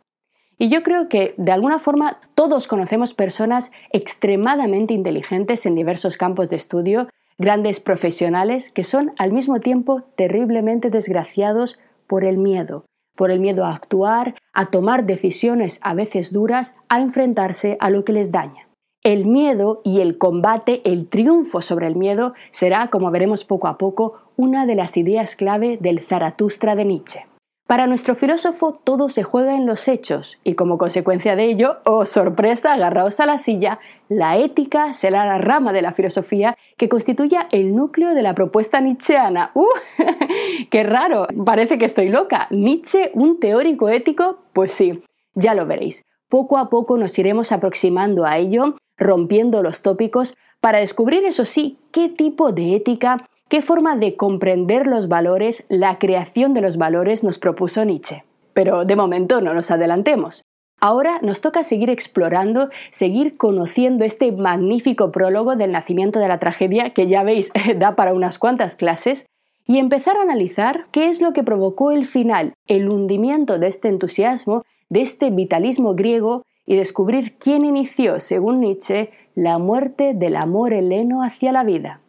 Y 0.59 0.69
yo 0.69 0.81
creo 0.81 1.07
que, 1.07 1.35
de 1.37 1.51
alguna 1.51 1.79
forma, 1.79 2.19
todos 2.33 2.67
conocemos 2.67 3.13
personas 3.13 3.71
extremadamente 3.91 4.93
inteligentes 4.93 5.65
en 5.65 5.75
diversos 5.75 6.17
campos 6.17 6.49
de 6.49 6.55
estudio, 6.55 7.07
grandes 7.37 7.79
profesionales, 7.79 8.71
que 8.71 8.83
son 8.83 9.13
al 9.17 9.31
mismo 9.31 9.59
tiempo 9.59 10.03
terriblemente 10.15 10.89
desgraciados 10.89 11.77
por 12.07 12.23
el 12.23 12.37
miedo, 12.37 12.85
por 13.15 13.29
el 13.29 13.39
miedo 13.39 13.65
a 13.65 13.73
actuar, 13.75 14.33
a 14.53 14.67
tomar 14.71 15.05
decisiones 15.05 15.79
a 15.83 15.93
veces 15.93 16.33
duras, 16.33 16.75
a 16.89 17.01
enfrentarse 17.01 17.77
a 17.79 17.91
lo 17.91 18.03
que 18.03 18.13
les 18.13 18.31
daña. 18.31 18.67
El 19.03 19.25
miedo 19.25 19.81
y 19.83 20.01
el 20.01 20.17
combate, 20.17 20.81
el 20.83 21.07
triunfo 21.07 21.61
sobre 21.61 21.85
el 21.85 21.95
miedo, 21.95 22.33
será, 22.49 22.87
como 22.87 23.11
veremos 23.11 23.45
poco 23.45 23.67
a 23.67 23.77
poco, 23.77 24.19
una 24.37 24.65
de 24.65 24.75
las 24.75 24.97
ideas 24.97 25.35
clave 25.35 25.77
del 25.79 25.99
Zaratustra 25.99 26.75
de 26.75 26.85
Nietzsche. 26.85 27.25
Para 27.67 27.85
nuestro 27.85 28.15
filósofo 28.15 28.79
todo 28.81 29.09
se 29.09 29.23
juega 29.23 29.53
en 29.53 29.65
los 29.65 29.89
hechos 29.89 30.37
y 30.45 30.55
como 30.55 30.77
consecuencia 30.77 31.35
de 31.35 31.43
ello, 31.43 31.79
oh 31.83 32.05
sorpresa, 32.05 32.71
agarraos 32.71 33.19
a 33.19 33.25
la 33.25 33.37
silla, 33.37 33.79
la 34.07 34.37
ética 34.37 34.93
será 34.93 35.25
la 35.25 35.37
rama 35.37 35.73
de 35.73 35.81
la 35.81 35.91
filosofía 35.91 36.57
que 36.77 36.87
constituya 36.87 37.49
el 37.51 37.75
núcleo 37.75 38.13
de 38.13 38.21
la 38.21 38.33
propuesta 38.33 38.79
nietzscheana. 38.79 39.51
¡Uh! 39.53 39.67
¡Qué 40.69 40.83
raro! 40.83 41.27
Parece 41.45 41.77
que 41.77 41.83
estoy 41.83 42.07
loca. 42.07 42.47
¿Nietzsche, 42.51 43.11
un 43.13 43.37
teórico 43.37 43.89
ético? 43.89 44.39
Pues 44.53 44.71
sí, 44.71 45.03
ya 45.35 45.53
lo 45.53 45.65
veréis. 45.65 46.03
Poco 46.29 46.57
a 46.57 46.69
poco 46.69 46.97
nos 46.97 47.19
iremos 47.19 47.51
aproximando 47.51 48.23
a 48.23 48.37
ello, 48.37 48.77
rompiendo 48.97 49.61
los 49.61 49.81
tópicos, 49.81 50.37
para 50.61 50.79
descubrir, 50.79 51.25
eso 51.25 51.43
sí, 51.43 51.77
qué 51.91 52.07
tipo 52.07 52.53
de 52.53 52.77
ética 52.77 53.27
¿Qué 53.49 53.61
forma 53.61 53.95
de 53.95 54.17
comprender 54.17 54.87
los 54.87 55.07
valores, 55.07 55.65
la 55.69 55.99
creación 55.99 56.53
de 56.53 56.59
los 56.59 56.75
valores 56.75 57.23
nos 57.23 57.39
propuso 57.39 57.85
Nietzsche? 57.85 58.25
Pero 58.51 58.83
de 58.83 58.97
momento 58.97 59.39
no 59.39 59.53
nos 59.53 59.71
adelantemos. 59.71 60.43
Ahora 60.81 61.19
nos 61.21 61.39
toca 61.39 61.63
seguir 61.63 61.89
explorando, 61.89 62.69
seguir 62.91 63.37
conociendo 63.37 64.03
este 64.03 64.33
magnífico 64.33 65.13
prólogo 65.13 65.55
del 65.55 65.71
nacimiento 65.71 66.19
de 66.19 66.27
la 66.27 66.39
tragedia, 66.39 66.89
que 66.89 67.07
ya 67.07 67.23
veis 67.23 67.53
da 67.77 67.95
para 67.95 68.13
unas 68.13 68.37
cuantas 68.37 68.75
clases, 68.75 69.27
y 69.65 69.77
empezar 69.77 70.17
a 70.17 70.23
analizar 70.23 70.87
qué 70.91 71.07
es 71.07 71.21
lo 71.21 71.31
que 71.31 71.43
provocó 71.43 71.91
el 71.91 72.05
final, 72.05 72.53
el 72.67 72.89
hundimiento 72.89 73.59
de 73.59 73.67
este 73.67 73.87
entusiasmo, 73.87 74.65
de 74.89 75.01
este 75.01 75.29
vitalismo 75.29 75.95
griego, 75.95 76.43
y 76.65 76.75
descubrir 76.75 77.37
quién 77.37 77.63
inició, 77.63 78.19
según 78.19 78.59
Nietzsche, 78.59 79.11
la 79.35 79.57
muerte 79.57 80.13
del 80.13 80.35
amor 80.35 80.73
heleno 80.73 81.23
hacia 81.23 81.53
la 81.53 81.63
vida. 81.63 82.01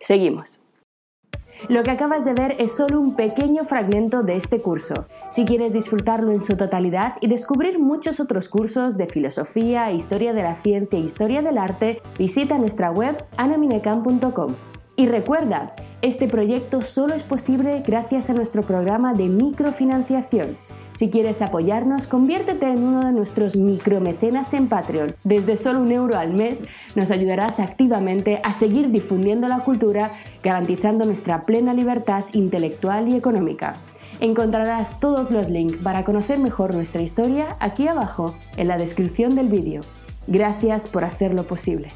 Seguimos. 0.00 0.61
Lo 1.68 1.82
que 1.82 1.90
acabas 1.90 2.24
de 2.24 2.34
ver 2.34 2.56
es 2.58 2.72
solo 2.72 3.00
un 3.00 3.14
pequeño 3.14 3.64
fragmento 3.64 4.22
de 4.22 4.36
este 4.36 4.60
curso. 4.60 5.06
Si 5.30 5.44
quieres 5.44 5.72
disfrutarlo 5.72 6.32
en 6.32 6.40
su 6.40 6.56
totalidad 6.56 7.14
y 7.20 7.28
descubrir 7.28 7.78
muchos 7.78 8.20
otros 8.20 8.48
cursos 8.48 8.96
de 8.96 9.06
filosofía, 9.06 9.92
historia 9.92 10.32
de 10.32 10.42
la 10.42 10.56
ciencia 10.56 10.98
e 10.98 11.02
historia 11.02 11.42
del 11.42 11.58
arte, 11.58 12.02
visita 12.18 12.58
nuestra 12.58 12.90
web 12.90 13.24
anaminecam.com. 13.36 14.54
Y 14.96 15.06
recuerda, 15.06 15.74
este 16.02 16.26
proyecto 16.28 16.82
solo 16.82 17.14
es 17.14 17.22
posible 17.22 17.82
gracias 17.86 18.28
a 18.28 18.34
nuestro 18.34 18.62
programa 18.62 19.14
de 19.14 19.28
microfinanciación 19.28 20.56
si 20.94 21.10
quieres 21.10 21.42
apoyarnos, 21.42 22.06
conviértete 22.06 22.66
en 22.70 22.82
uno 22.84 23.06
de 23.06 23.12
nuestros 23.12 23.56
micromecenas 23.56 24.52
en 24.54 24.68
Patreon. 24.68 25.14
Desde 25.24 25.56
solo 25.56 25.80
un 25.80 25.90
euro 25.90 26.18
al 26.18 26.34
mes 26.34 26.66
nos 26.94 27.10
ayudarás 27.10 27.60
activamente 27.60 28.40
a 28.44 28.52
seguir 28.52 28.90
difundiendo 28.90 29.48
la 29.48 29.60
cultura, 29.60 30.12
garantizando 30.42 31.04
nuestra 31.04 31.46
plena 31.46 31.74
libertad 31.74 32.24
intelectual 32.32 33.08
y 33.08 33.16
económica. 33.16 33.76
Encontrarás 34.20 35.00
todos 35.00 35.30
los 35.30 35.48
links 35.48 35.78
para 35.78 36.04
conocer 36.04 36.38
mejor 36.38 36.74
nuestra 36.74 37.02
historia 37.02 37.56
aquí 37.58 37.88
abajo 37.88 38.34
en 38.56 38.68
la 38.68 38.76
descripción 38.76 39.34
del 39.34 39.48
vídeo. 39.48 39.80
Gracias 40.26 40.86
por 40.86 41.02
hacerlo 41.04 41.44
posible. 41.44 41.88